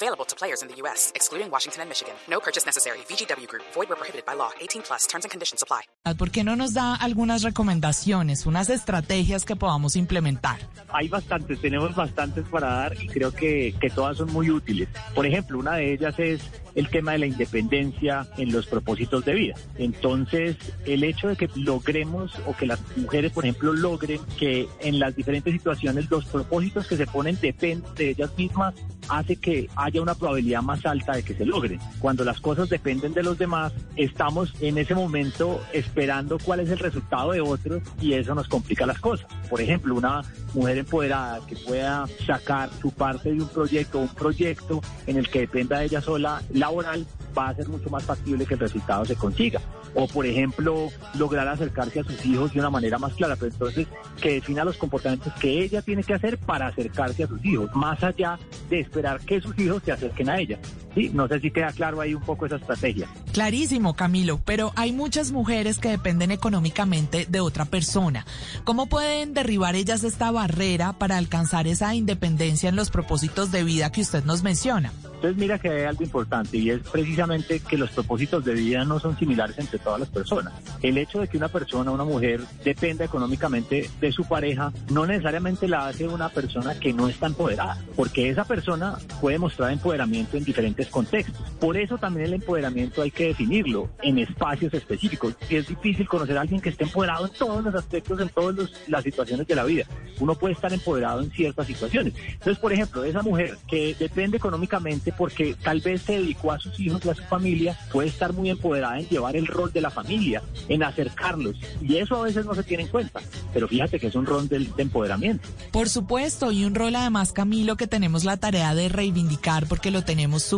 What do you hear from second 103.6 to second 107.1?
que depende económicamente porque tal vez se dedicó a sus hijos y